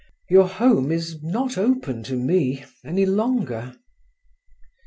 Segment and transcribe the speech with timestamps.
[0.31, 3.75] Your home is not open to me any longer."